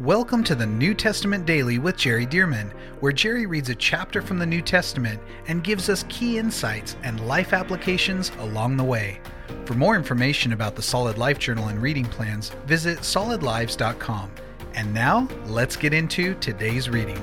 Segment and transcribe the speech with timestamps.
[0.00, 4.38] Welcome to the New Testament Daily with Jerry Dirmann, where Jerry reads a chapter from
[4.38, 9.20] the New Testament and gives us key insights and life applications along the way.
[9.66, 14.30] For more information about the Solid Life Journal and reading plans, visit solidlives.com.
[14.72, 17.20] And now, let's get into today's reading.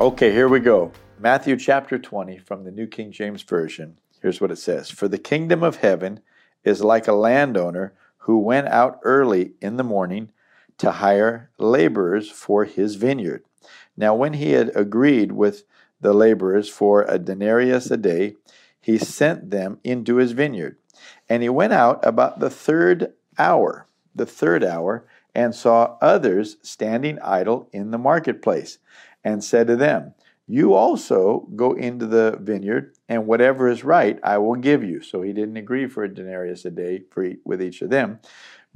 [0.00, 0.90] Okay, here we go.
[1.20, 3.96] Matthew chapter 20 from the New King James Version.
[4.20, 6.18] Here's what it says For the kingdom of heaven
[6.64, 10.30] is like a landowner who went out early in the morning
[10.78, 13.44] to hire laborers for his vineyard.
[13.96, 15.64] Now, when he had agreed with
[16.00, 18.36] the laborers for a denarius a day,
[18.80, 20.76] he sent them into his vineyard.
[21.28, 27.18] And he went out about the third hour, the third hour, and saw others standing
[27.20, 28.78] idle in the marketplace,
[29.22, 30.14] and said to them,
[30.46, 35.02] You also go into the vineyard, and whatever is right I will give you.
[35.02, 38.20] So he didn't agree for a denarius a day for, with each of them.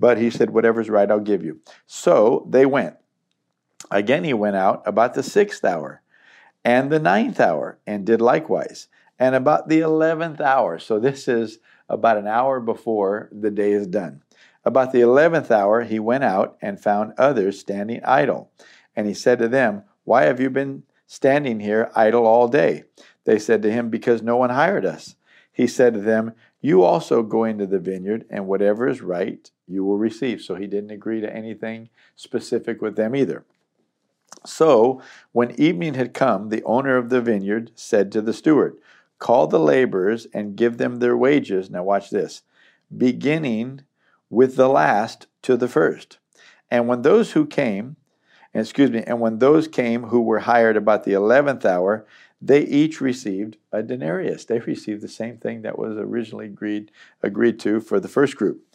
[0.03, 1.61] But he said, Whatever's right, I'll give you.
[1.87, 2.97] So they went.
[3.89, 6.03] Again, he went out about the sixth hour
[6.65, 8.89] and the ninth hour and did likewise.
[9.21, 10.81] And about the eleventh hour.
[10.81, 14.25] So this is about an hour before the day is done.
[14.65, 18.51] About the eleventh hour, he went out and found others standing idle.
[18.97, 22.83] And he said to them, Why have you been standing here idle all day?
[23.25, 25.15] They said to him, Because no one hired us.
[25.53, 26.33] He said to them,
[26.63, 30.41] You also go into the vineyard, and whatever is right you will receive.
[30.41, 33.45] So he didn't agree to anything specific with them either.
[34.47, 35.03] So
[35.33, 38.79] when evening had come, the owner of the vineyard said to the steward,
[39.19, 41.69] Call the laborers and give them their wages.
[41.69, 42.43] Now watch this
[42.97, 43.83] beginning
[44.31, 46.19] with the last to the first.
[46.71, 47.97] And when those who came,
[48.55, 52.07] excuse me, and when those came who were hired about the eleventh hour,
[52.45, 54.45] they each received a denarius.
[54.45, 56.91] They received the same thing that was originally agreed
[57.23, 58.67] agreed to for the first group.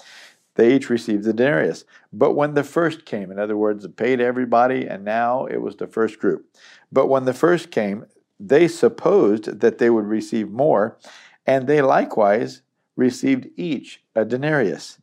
[0.55, 1.83] They each received a denarius.
[2.13, 5.75] But when the first came, in other words, it paid everybody, and now it was
[5.75, 6.47] the first group.
[6.91, 8.05] But when the first came,
[8.39, 10.97] they supposed that they would receive more,
[11.45, 12.61] and they likewise
[12.95, 14.97] received each a denarius.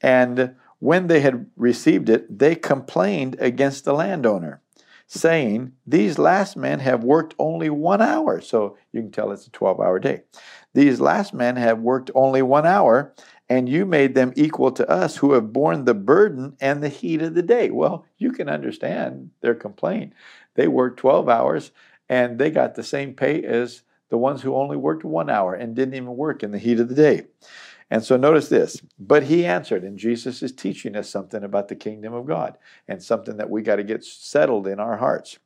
[0.00, 4.60] And when they had received it, they complained against the landowner
[5.10, 8.40] saying, These last men have worked only one hour.
[8.40, 10.22] So you can tell it's a 12 hour day.
[10.72, 13.12] These last men have worked only one hour,
[13.48, 17.22] and you made them equal to us who have borne the burden and the heat
[17.22, 17.70] of the day.
[17.70, 20.12] Well, you can understand their complaint.
[20.54, 21.72] They worked 12 hours
[22.08, 25.74] and they got the same pay as the ones who only worked one hour and
[25.74, 27.26] didn't even work in the heat of the day.
[27.90, 28.80] And so notice this.
[28.98, 32.56] But he answered, and Jesus is teaching us something about the kingdom of God
[32.86, 35.38] and something that we got to get settled in our hearts.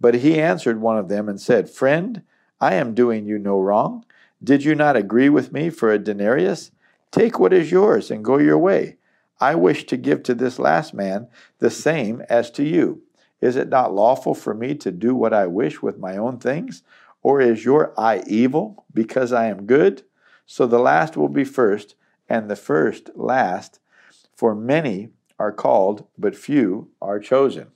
[0.00, 2.22] But he answered one of them and said, Friend,
[2.60, 4.04] I am doing you no wrong.
[4.42, 6.72] Did you not agree with me for a denarius?
[7.12, 8.96] Take what is yours and go your way.
[9.40, 11.28] I wish to give to this last man
[11.58, 13.02] the same as to you.
[13.40, 16.82] Is it not lawful for me to do what I wish with my own things?
[17.22, 20.02] Or is your eye evil because I am good?
[20.46, 21.94] So the last will be first,
[22.28, 23.80] and the first last.
[24.36, 27.68] For many are called, but few are chosen.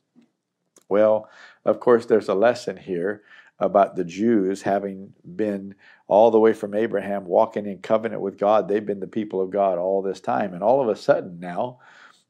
[0.88, 1.28] Well,
[1.64, 3.22] of course, there's a lesson here
[3.58, 5.74] about the Jews having been
[6.06, 8.68] all the way from Abraham walking in covenant with God.
[8.68, 10.54] They've been the people of God all this time.
[10.54, 11.78] And all of a sudden now,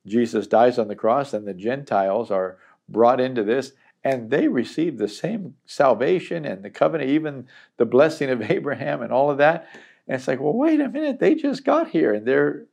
[0.07, 3.73] Jesus dies on the cross, and the Gentiles are brought into this,
[4.03, 7.47] and they receive the same salvation and the covenant, even
[7.77, 9.69] the blessing of Abraham and all of that.
[10.09, 12.65] And it's like, well, wait a minute, they just got here and they're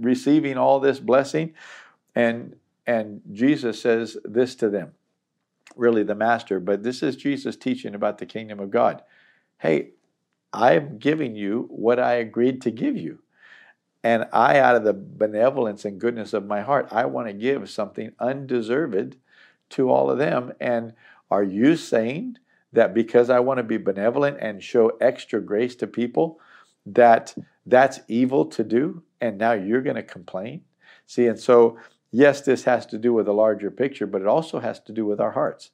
[0.00, 1.54] receiving all this blessing.
[2.14, 2.56] And
[2.86, 4.92] and Jesus says this to them,
[5.76, 9.02] really the master, but this is Jesus teaching about the kingdom of God.
[9.58, 9.90] Hey,
[10.54, 13.18] I'm giving you what I agreed to give you.
[14.02, 17.68] And I, out of the benevolence and goodness of my heart, I want to give
[17.68, 19.16] something undeserved
[19.70, 20.52] to all of them.
[20.60, 20.94] And
[21.30, 22.38] are you saying
[22.72, 26.40] that because I want to be benevolent and show extra grace to people,
[26.94, 27.34] that
[27.66, 30.62] that's evil to do and now you're going to complain?
[31.06, 31.78] See and so
[32.10, 35.04] yes this has to do with a larger picture but it also has to do
[35.04, 35.70] with our hearts.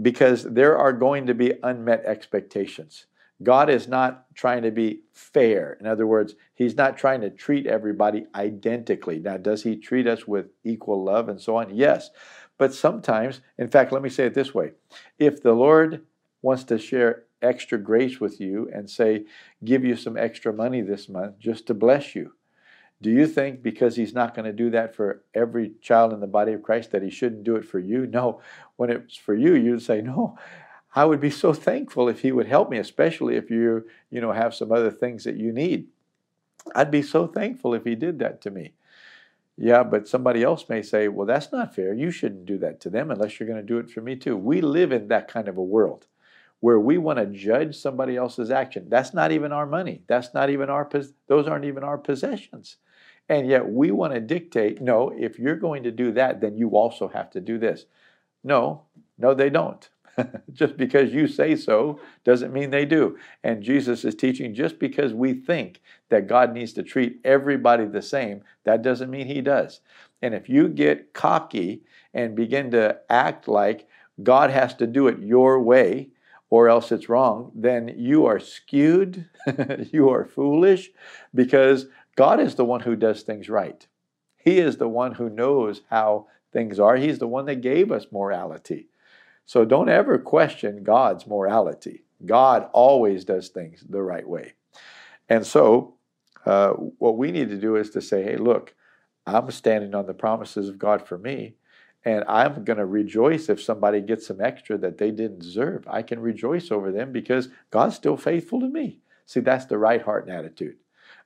[0.00, 3.06] Because there are going to be unmet expectations.
[3.42, 5.76] God is not trying to be fair.
[5.80, 9.18] In other words he's not trying to treat everybody identically.
[9.18, 11.74] Now does he treat us with equal love and so on?
[11.74, 12.10] Yes.
[12.58, 14.72] But sometimes in fact let me say it this way.
[15.18, 16.02] If the lord
[16.42, 19.24] wants to share extra grace with you and say,
[19.64, 22.32] give you some extra money this month just to bless you.
[23.02, 26.28] Do you think because he's not going to do that for every child in the
[26.28, 28.06] body of Christ that he shouldn't do it for you?
[28.06, 28.40] No.
[28.76, 30.38] When it's for you, you'd say, no,
[30.94, 34.30] I would be so thankful if he would help me, especially if you, you know,
[34.30, 35.88] have some other things that you need.
[36.76, 38.74] I'd be so thankful if he did that to me.
[39.56, 41.92] Yeah, but somebody else may say, well, that's not fair.
[41.92, 44.36] You shouldn't do that to them unless you're going to do it for me too.
[44.36, 46.06] We live in that kind of a world
[46.62, 48.86] where we want to judge somebody else's action.
[48.88, 50.02] That's not even our money.
[50.06, 50.88] That's not even our
[51.26, 52.76] those aren't even our possessions.
[53.28, 56.70] And yet we want to dictate, no, if you're going to do that, then you
[56.70, 57.86] also have to do this.
[58.44, 58.82] No,
[59.18, 59.88] no, they don't.
[60.52, 63.18] just because you say so doesn't mean they do.
[63.42, 65.80] And Jesus is teaching just because we think
[66.10, 69.80] that God needs to treat everybody the same, that doesn't mean He does.
[70.20, 71.82] And if you get cocky
[72.14, 73.88] and begin to act like
[74.22, 76.10] God has to do it your way,
[76.52, 79.26] or else it's wrong, then you are skewed,
[79.90, 80.90] you are foolish,
[81.34, 83.86] because God is the one who does things right.
[84.36, 86.96] He is the one who knows how things are.
[86.96, 88.90] He's the one that gave us morality.
[89.46, 92.04] So don't ever question God's morality.
[92.26, 94.52] God always does things the right way.
[95.30, 95.94] And so,
[96.44, 98.74] uh, what we need to do is to say, hey, look,
[99.26, 101.54] I'm standing on the promises of God for me,
[102.04, 105.86] and I'm going to rejoice if somebody gets some extra that they didn't deserve.
[105.88, 108.98] I can rejoice over them because God's still faithful to me.
[109.26, 110.76] See, that's the right heart and attitude.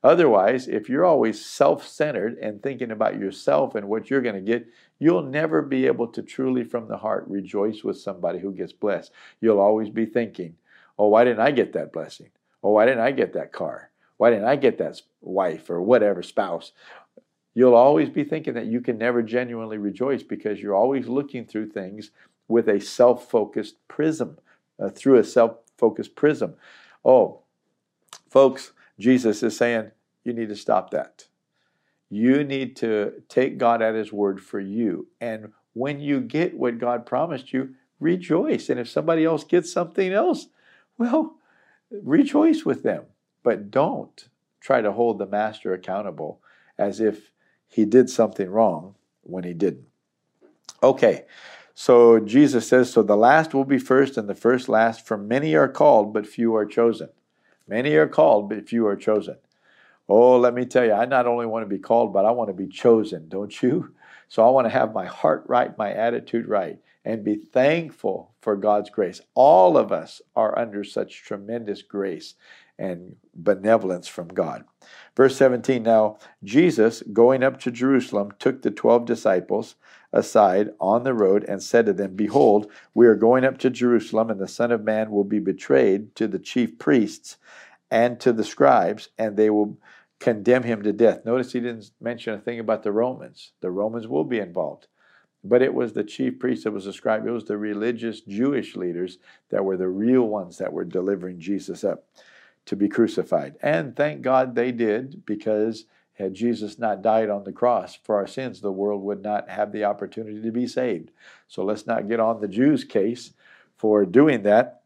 [0.05, 4.41] Otherwise, if you're always self centered and thinking about yourself and what you're going to
[4.41, 4.67] get,
[4.99, 9.11] you'll never be able to truly from the heart rejoice with somebody who gets blessed.
[9.41, 10.57] You'll always be thinking,
[10.99, 12.31] oh, why didn't I get that blessing?
[12.63, 13.91] Oh, why didn't I get that car?
[14.19, 16.73] Why didn't I get that wife or whatever spouse?
[17.57, 21.71] You'll always be thinking that you can never genuinely rejoice because you're always looking through
[21.71, 22.11] things
[22.49, 24.37] with a self focused prism,
[24.79, 26.57] uh, through a self focused prism.
[27.03, 27.41] Oh,
[28.29, 29.91] folks, Jesus is saying,
[30.23, 31.29] you need to stop that.
[32.11, 35.07] You need to take God at His word for you.
[35.19, 38.69] And when you get what God promised you, rejoice.
[38.69, 40.49] And if somebody else gets something else,
[40.99, 41.37] well,
[41.91, 43.05] rejoice with them.
[43.43, 44.29] But don't
[44.61, 46.43] try to hold the master accountable
[46.79, 47.31] as if
[47.69, 49.87] he did something wrong when he didn't.
[50.83, 51.25] Okay,
[51.75, 55.55] so Jesus says, So the last will be first, and the first last, for many
[55.55, 57.11] are called, but few are chosen.
[57.69, 59.37] Many are called, but few are chosen.
[60.09, 62.49] Oh, let me tell you, I not only want to be called, but I want
[62.49, 63.93] to be chosen, don't you?
[64.29, 68.57] So I want to have my heart right, my attitude right, and be thankful for
[68.57, 69.21] God's grace.
[69.35, 72.35] All of us are under such tremendous grace
[72.79, 74.65] and benevolence from God.
[75.17, 79.77] Verse 17 Now, Jesus, going up to Jerusalem, took the twelve disciples
[80.13, 84.31] aside on the road and said to them, Behold, we are going up to Jerusalem,
[84.31, 87.37] and the Son of Man will be betrayed to the chief priests
[87.91, 89.79] and to the scribes, and they will
[90.19, 91.25] condemn him to death.
[91.25, 93.53] Notice he didn't mention a thing about the Romans.
[93.61, 94.89] The Romans will be involved.
[95.45, 98.75] But it was the chief priests that was the scribe, it was the religious Jewish
[98.75, 99.19] leaders
[99.51, 102.05] that were the real ones that were delivering Jesus up
[102.67, 103.57] to be crucified.
[103.63, 108.27] And thank God they did, because had Jesus not died on the cross for our
[108.27, 111.11] sins, the world would not have the opportunity to be saved.
[111.47, 113.33] So let's not get on the Jews' case
[113.77, 114.83] for doing that.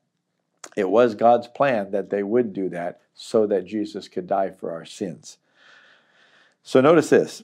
[0.77, 4.73] It was God's plan that they would do that so that Jesus could die for
[4.73, 5.39] our sins.
[6.63, 7.43] So notice this.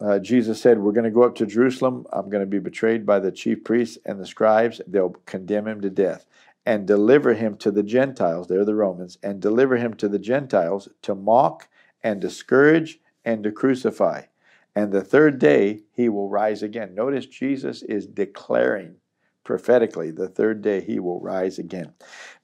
[0.00, 2.06] Uh, Jesus said, We're going to go up to Jerusalem.
[2.12, 4.80] I'm going to be betrayed by the chief priests and the scribes.
[4.86, 6.26] They'll condemn him to death
[6.70, 8.46] and deliver him to the Gentiles.
[8.46, 11.68] They're the Romans, and deliver him to the Gentiles to mock
[12.00, 14.26] and discourage and to crucify.
[14.76, 16.94] And the third day he will rise again.
[16.94, 18.94] Notice Jesus is declaring
[19.42, 21.92] prophetically, the third day he will rise again.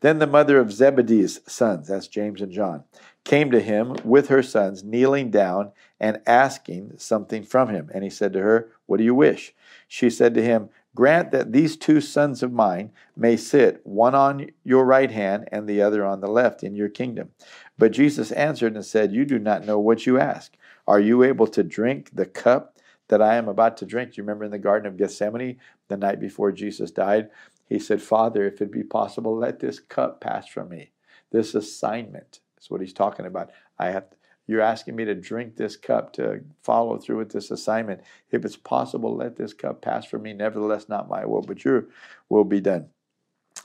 [0.01, 2.83] Then the mother of Zebedee's sons, that's James and John,
[3.23, 7.91] came to him with her sons, kneeling down and asking something from him.
[7.95, 9.55] And he said to her, What do you wish?
[9.87, 14.49] She said to him, Grant that these two sons of mine may sit, one on
[14.65, 17.31] your right hand and the other on the left, in your kingdom.
[17.77, 20.57] But Jesus answered and said, You do not know what you ask.
[20.89, 24.17] Are you able to drink the cup that I am about to drink?
[24.17, 27.29] You remember in the Garden of Gethsemane, the night before Jesus died?
[27.69, 30.93] He said, Father, if it be possible, let this cup pass from me.
[31.31, 33.51] This assignment is what he's talking about.
[33.79, 34.07] I have
[34.47, 38.03] you're asking me to drink this cup to follow through with this assignment.
[38.31, 40.33] If it's possible, let this cup pass from me.
[40.33, 41.87] Nevertheless, not my will, but your
[42.29, 42.89] will be done.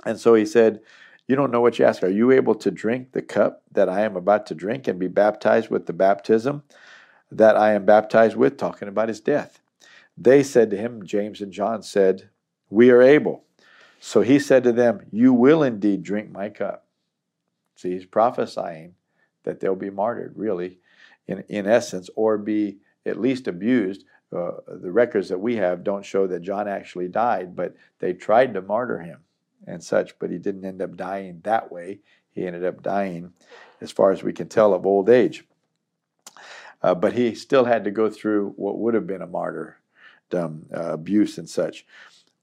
[0.05, 0.81] And so he said,
[1.27, 2.01] You don't know what you ask.
[2.01, 5.07] Are you able to drink the cup that I am about to drink and be
[5.07, 6.63] baptized with the baptism
[7.31, 9.61] that I am baptized with, talking about his death.
[10.17, 12.29] They said to him, James and John said,
[12.69, 13.45] We are able.
[13.99, 16.85] So he said to them, You will indeed drink my cup.
[17.75, 18.95] See, he's prophesying
[19.43, 20.79] that they'll be martyred, really,
[21.27, 24.05] in, in essence, or be at least abused.
[24.35, 28.53] Uh, the records that we have don't show that John actually died, but they tried
[28.53, 29.19] to martyr him
[29.67, 31.99] and such, but he didn't end up dying that way.
[32.33, 33.33] He ended up dying,
[33.81, 35.45] as far as we can tell, of old age.
[36.81, 40.93] uh, but he still had to go through what would have been a martyrdom, uh,
[40.93, 41.85] abuse and such.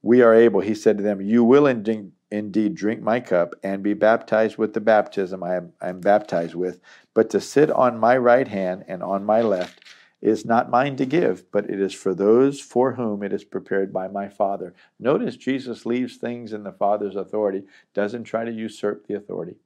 [0.02, 3.82] We are able, he said to them, You will indeed, indeed drink my cup and
[3.82, 6.80] be baptized with the baptism I am, I am baptized with,
[7.14, 9.84] but to sit on my right hand and on my left
[10.20, 13.92] is not mine to give, but it is for those for whom it is prepared
[13.92, 14.74] by my Father.
[14.98, 17.62] Notice Jesus leaves things in the Father's authority,
[17.94, 19.56] doesn't try to usurp the authority,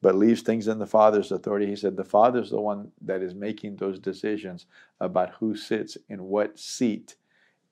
[0.00, 1.66] but leaves things in the Father's authority.
[1.66, 4.66] He said the Father's the one that is making those decisions
[5.00, 7.16] about who sits in what seat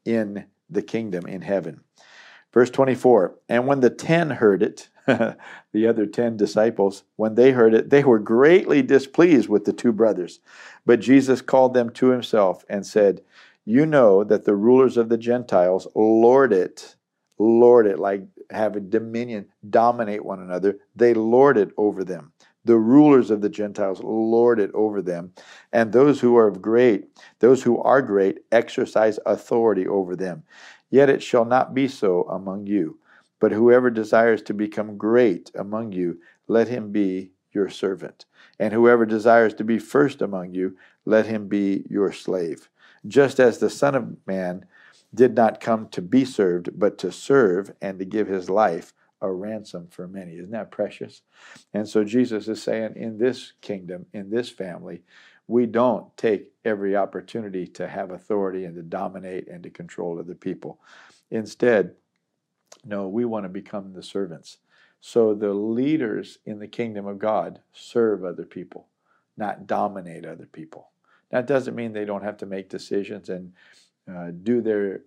[0.05, 1.81] in the kingdom in heaven.
[2.57, 7.75] Verse 24 And when the ten heard it, the other ten disciples, when they heard
[7.75, 10.41] it, they were greatly displeased with the two brothers.
[10.87, 13.21] But Jesus called them to himself and said,
[13.67, 16.97] You know that the rulers of the Gentiles lord it,
[17.39, 20.79] lord it, like have a dominion, dominate one another.
[20.95, 22.33] They lord it over them.
[22.65, 25.35] The rulers of the Gentiles lord it over them,
[25.73, 27.07] and those who are great,
[27.39, 30.43] those who are great, exercise authority over them.
[30.91, 32.99] Yet it shall not be so among you.
[33.39, 38.25] But whoever desires to become great among you, let him be your servant.
[38.59, 42.69] And whoever desires to be first among you, let him be your slave.
[43.07, 44.65] Just as the Son of Man
[45.15, 49.33] did not come to be served, but to serve and to give his life a
[49.33, 50.35] ransom for many.
[50.35, 51.23] Isn't that precious?
[51.73, 55.03] And so Jesus is saying, in this kingdom, in this family,
[55.49, 60.35] we don't take every opportunity to have authority and to dominate and to control other
[60.35, 60.81] people.
[61.31, 61.95] Instead,
[62.85, 64.59] no, we want to become the servants.
[65.01, 68.89] So the leaders in the kingdom of God serve other people,
[69.37, 70.91] not dominate other people.
[71.31, 73.53] That doesn't mean they don't have to make decisions and
[74.13, 75.03] uh, do their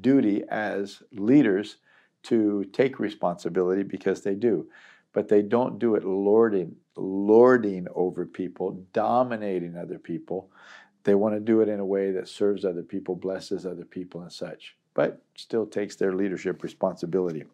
[0.00, 1.76] duty as leaders
[2.24, 4.68] to take responsibility because they do.
[5.12, 10.50] But they don't do it lording, lording over people, dominating other people.
[11.04, 14.22] They want to do it in a way that serves other people, blesses other people,
[14.22, 17.44] and such but still takes their leadership responsibility.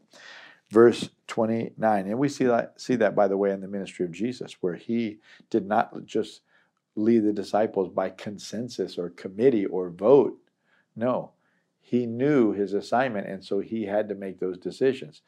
[0.70, 4.12] Verse 29, and we see that, see that, by the way, in the ministry of
[4.12, 5.18] Jesus, where he
[5.50, 6.42] did not just
[6.94, 10.38] lead the disciples by consensus or committee or vote.
[10.94, 11.32] No,
[11.80, 15.22] he knew his assignment, and so he had to make those decisions.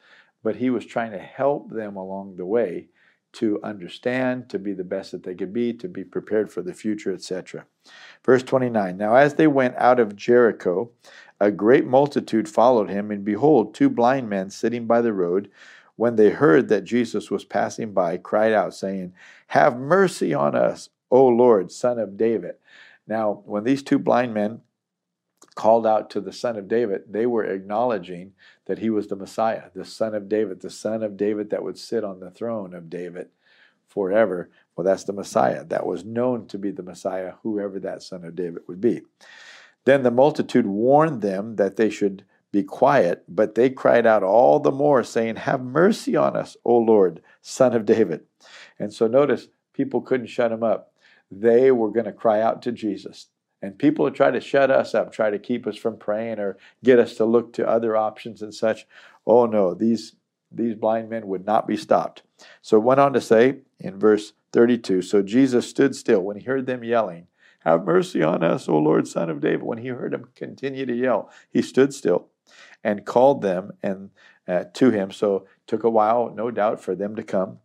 [0.44, 2.88] But he was trying to help them along the way
[3.35, 6.75] to understand, to be the best that they could be, to be prepared for the
[6.75, 7.67] future, etc.
[8.25, 10.91] Verse 29 Now, as they went out of Jericho,
[11.41, 15.50] a great multitude followed him, and behold, two blind men sitting by the road,
[15.97, 19.12] when they heard that Jesus was passing by, cried out, saying,
[19.49, 22.55] Have mercy on us, O Lord, son of David.
[23.07, 24.62] Now, when these two blind men
[25.55, 28.33] called out to the son of David, they were acknowledging
[28.66, 31.78] that he was the Messiah, the son of David, the son of David that would
[31.78, 33.28] sit on the throne of David
[33.87, 34.50] forever.
[34.75, 35.64] Well, that's the Messiah.
[35.64, 39.02] That was known to be the Messiah, whoever that son of David would be.
[39.85, 44.61] Then the multitude warned them that they should be quiet, but they cried out all
[44.61, 48.23] the more, saying, Have mercy on us, O Lord, son of David.
[48.78, 50.92] And so notice, people couldn't shut him up.
[51.30, 53.26] They were going to cry out to Jesus.
[53.64, 56.99] And people try to shut us up, try to keep us from praying or get
[56.99, 58.87] us to look to other options and such.
[59.26, 60.16] Oh no, these
[60.52, 62.25] these blind men would not be stopped.
[62.61, 66.44] So it went on to say in verse 32 So Jesus stood still when he
[66.44, 67.28] heard them yelling,
[67.61, 69.62] Have mercy on us, O Lord, son of David.
[69.62, 72.28] When he heard them continue to yell, he stood still
[72.85, 74.11] and called them and
[74.47, 75.11] uh, to him.
[75.11, 77.61] So it took a while, no doubt, for them to come.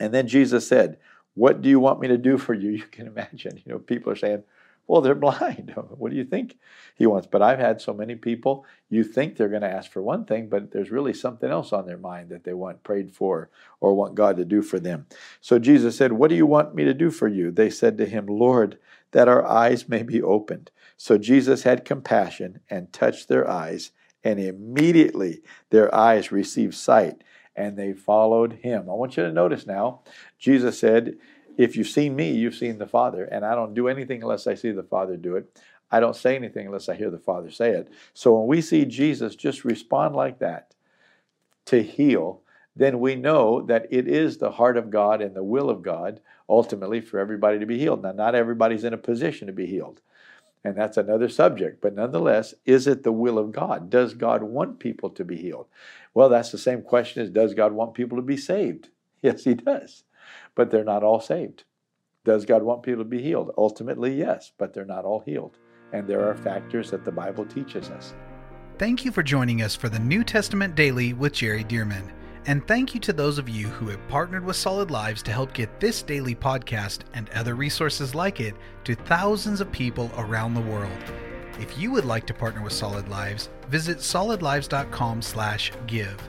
[0.00, 0.98] And then Jesus said,
[1.34, 2.70] What do you want me to do for you?
[2.72, 4.42] You can imagine, you know, people are saying,
[4.86, 5.72] well, they're blind.
[5.74, 6.56] what do you think
[6.94, 7.26] he wants?
[7.30, 10.48] But I've had so many people, you think they're going to ask for one thing,
[10.48, 13.50] but there's really something else on their mind that they want prayed for
[13.80, 15.06] or want God to do for them.
[15.40, 17.50] So Jesus said, What do you want me to do for you?
[17.50, 18.78] They said to him, Lord,
[19.12, 20.70] that our eyes may be opened.
[20.96, 27.22] So Jesus had compassion and touched their eyes, and immediately their eyes received sight,
[27.56, 28.88] and they followed him.
[28.90, 30.00] I want you to notice now,
[30.38, 31.16] Jesus said,
[31.56, 33.24] if you've seen me, you've seen the Father.
[33.24, 35.60] And I don't do anything unless I see the Father do it.
[35.90, 37.88] I don't say anything unless I hear the Father say it.
[38.14, 40.74] So when we see Jesus just respond like that
[41.66, 42.42] to heal,
[42.74, 46.20] then we know that it is the heart of God and the will of God
[46.48, 48.02] ultimately for everybody to be healed.
[48.02, 50.00] Now, not everybody's in a position to be healed.
[50.64, 51.80] And that's another subject.
[51.80, 53.90] But nonetheless, is it the will of God?
[53.90, 55.66] Does God want people to be healed?
[56.14, 58.88] Well, that's the same question as does God want people to be saved?
[59.22, 60.04] Yes, He does
[60.54, 61.64] but they're not all saved.
[62.24, 63.52] Does God want people to be healed?
[63.58, 65.58] Ultimately, yes, but they're not all healed.
[65.92, 68.14] And there are factors that the Bible teaches us.
[68.78, 72.10] Thank you for joining us for the New Testament Daily with Jerry Dirmann.
[72.46, 75.54] And thank you to those of you who have partnered with Solid Lives to help
[75.54, 78.54] get this daily podcast and other resources like it
[78.84, 80.90] to thousands of people around the world.
[81.60, 86.28] If you would like to partner with Solid Lives, visit solidlives.com/give.